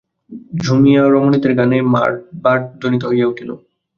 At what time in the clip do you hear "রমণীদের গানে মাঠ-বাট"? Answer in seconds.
1.05-2.61